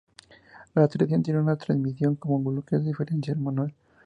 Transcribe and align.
La 0.73 0.87
tracción 0.87 1.21
tiene 1.21 1.39
una 1.41 1.55
transmisión 1.57 2.15
con 2.15 2.43
bloqueo 2.43 2.79
de 2.79 2.87
diferencial 2.87 3.37
manual. 3.37 3.71